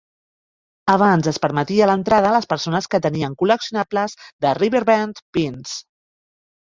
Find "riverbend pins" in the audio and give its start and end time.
4.61-5.75